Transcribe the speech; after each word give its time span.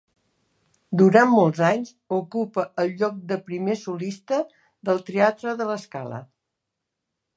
Durant 1.01 1.29
molts 1.33 1.59
anys 1.67 1.91
ocupa 2.17 2.65
el 2.85 2.89
lloc 3.01 3.19
de 3.33 3.37
primer 3.51 3.77
solista 3.85 4.41
del 4.91 5.05
teatre 5.11 5.55
de 5.61 5.69
La 5.73 5.77
Scala. 5.87 6.23